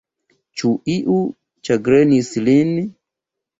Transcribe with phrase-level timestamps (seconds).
[0.61, 1.19] Ĉu iu
[1.69, 2.75] ĉagrenis lin?